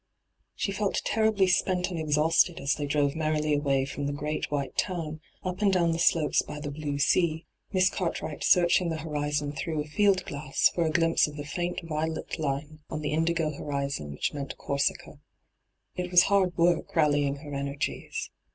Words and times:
She 0.55 0.71
felt 0.71 0.99
terribly 1.05 1.45
spent 1.45 1.91
and 1.91 1.99
exhausted 1.99 2.59
as 2.59 2.73
they 2.73 2.87
drove 2.87 3.15
merrily 3.15 3.53
away 3.53 3.85
from 3.85 4.07
the 4.07 4.11
great 4.11 4.49
white 4.49 4.75
town, 4.75 5.21
up 5.43 5.61
and 5.61 5.71
down 5.71 5.91
the 5.91 5.99
slopes 5.99 6.41
by 6.41 6.59
the 6.59 6.71
blue 6.71 6.97
sea. 6.97 7.45
Miss 7.71 7.91
Cartwright 7.91 8.43
searching 8.43 8.89
the 8.89 8.97
horizon 8.97 9.51
through 9.51 9.79
a 9.79 9.85
field 9.87 10.25
glass 10.25 10.71
for 10.73 10.87
a 10.87 10.89
glimpse 10.89 11.27
of 11.27 11.35
the 11.37 11.47
&int 11.55 11.81
violet 11.87 12.39
line 12.39 12.79
on 12.89 13.01
the 13.01 13.11
indigo 13.13 13.51
horizon 13.51 14.09
which 14.11 14.33
meant 14.33 14.57
Corsica. 14.57 15.19
It 15.95 16.09
was 16.09 16.23
hard 16.23 16.57
work 16.57 16.95
rallying 16.95 17.35
her 17.35 17.53
energies. 17.53 18.31